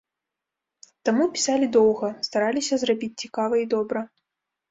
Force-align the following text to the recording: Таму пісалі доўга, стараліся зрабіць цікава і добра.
Таму 1.09 1.23
пісалі 1.33 1.65
доўга, 1.75 2.09
стараліся 2.27 2.73
зрабіць 2.85 3.13
цікава 3.25 3.55
і 3.65 3.67
добра. 3.77 3.99